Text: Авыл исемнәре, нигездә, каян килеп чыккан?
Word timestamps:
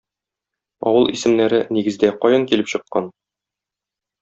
Авыл 0.91 1.05
исемнәре, 1.17 1.59
нигездә, 1.77 2.11
каян 2.25 2.49
килеп 2.53 2.73
чыккан? 2.75 3.13